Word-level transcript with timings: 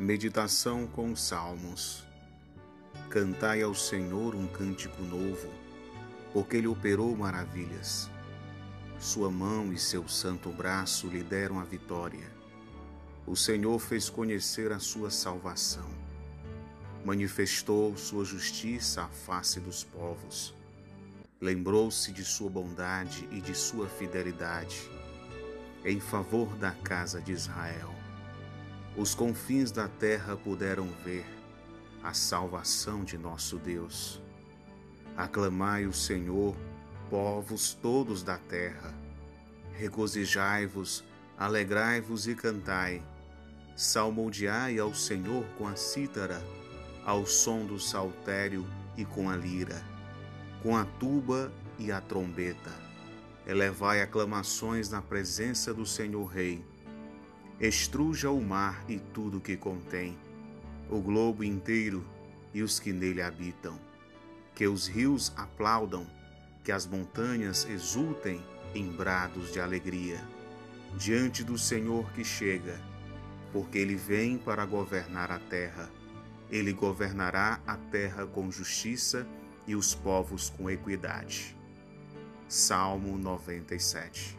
Meditação 0.00 0.86
com 0.86 1.10
os 1.10 1.20
Salmos. 1.20 2.06
Cantai 3.10 3.62
ao 3.62 3.74
Senhor 3.74 4.32
um 4.32 4.46
cântico 4.46 5.02
novo, 5.02 5.52
porque 6.32 6.56
Ele 6.56 6.68
operou 6.68 7.16
maravilhas. 7.16 8.08
Sua 9.00 9.28
mão 9.28 9.72
e 9.72 9.76
seu 9.76 10.06
santo 10.06 10.50
braço 10.50 11.08
lhe 11.08 11.24
deram 11.24 11.58
a 11.58 11.64
vitória. 11.64 12.30
O 13.26 13.34
Senhor 13.34 13.76
fez 13.80 14.08
conhecer 14.08 14.70
a 14.70 14.78
sua 14.78 15.10
salvação. 15.10 15.90
Manifestou 17.04 17.96
sua 17.96 18.24
justiça 18.24 19.02
à 19.02 19.08
face 19.08 19.58
dos 19.58 19.82
povos. 19.82 20.54
Lembrou-se 21.40 22.12
de 22.12 22.24
sua 22.24 22.48
bondade 22.48 23.28
e 23.32 23.40
de 23.40 23.52
sua 23.52 23.88
fidelidade 23.88 24.88
em 25.84 25.98
favor 25.98 26.54
da 26.54 26.70
casa 26.70 27.20
de 27.20 27.32
Israel 27.32 27.92
os 28.98 29.14
confins 29.14 29.70
da 29.70 29.86
terra 29.86 30.36
puderam 30.36 30.88
ver 31.04 31.24
a 32.02 32.12
salvação 32.12 33.04
de 33.04 33.16
nosso 33.16 33.56
Deus. 33.56 34.20
Aclamai 35.16 35.86
o 35.86 35.92
Senhor, 35.92 36.56
povos 37.08 37.74
todos 37.74 38.24
da 38.24 38.36
terra. 38.36 38.92
Regozijai-vos, 39.72 41.04
alegrai-vos 41.38 42.26
e 42.26 42.34
cantai. 42.34 43.00
Salmodiai 43.76 44.80
ao 44.80 44.92
Senhor 44.92 45.44
com 45.56 45.68
a 45.68 45.76
cítara, 45.76 46.42
ao 47.04 47.24
som 47.24 47.64
do 47.64 47.78
saltério 47.78 48.66
e 48.96 49.04
com 49.04 49.30
a 49.30 49.36
lira, 49.36 49.80
com 50.60 50.76
a 50.76 50.84
tuba 50.84 51.52
e 51.78 51.92
a 51.92 52.00
trombeta. 52.00 52.72
Elevai 53.46 54.02
aclamações 54.02 54.90
na 54.90 55.00
presença 55.00 55.72
do 55.72 55.86
Senhor 55.86 56.26
Rei 56.26 56.64
Estruja 57.60 58.30
o 58.30 58.40
mar 58.40 58.84
e 58.88 59.00
tudo 59.00 59.40
que 59.40 59.56
contém, 59.56 60.16
o 60.88 61.00
globo 61.00 61.42
inteiro 61.42 62.06
e 62.54 62.62
os 62.62 62.78
que 62.78 62.92
nele 62.92 63.20
habitam. 63.20 63.76
Que 64.54 64.68
os 64.68 64.86
rios 64.86 65.32
aplaudam, 65.36 66.06
que 66.62 66.70
as 66.70 66.86
montanhas 66.86 67.66
exultem 67.68 68.40
em 68.76 68.88
brados 68.92 69.52
de 69.52 69.58
alegria, 69.58 70.20
diante 70.96 71.42
do 71.42 71.58
Senhor 71.58 72.08
que 72.12 72.22
chega, 72.22 72.80
porque 73.52 73.76
ele 73.76 73.96
vem 73.96 74.38
para 74.38 74.64
governar 74.64 75.32
a 75.32 75.40
terra. 75.40 75.90
Ele 76.48 76.72
governará 76.72 77.58
a 77.66 77.76
terra 77.76 78.24
com 78.24 78.52
justiça 78.52 79.26
e 79.66 79.74
os 79.74 79.96
povos 79.96 80.48
com 80.48 80.70
equidade. 80.70 81.56
Salmo 82.46 83.18
97 83.18 84.38